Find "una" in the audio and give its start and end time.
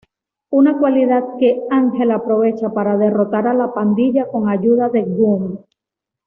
0.49-0.79